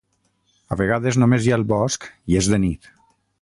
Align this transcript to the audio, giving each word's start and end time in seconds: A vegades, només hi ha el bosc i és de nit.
A 0.75 0.77
vegades, 0.79 1.19
només 1.23 1.45
hi 1.49 1.53
ha 1.53 1.59
el 1.61 1.67
bosc 1.73 2.09
i 2.33 2.41
és 2.41 2.49
de 2.55 2.61
nit. 2.65 2.91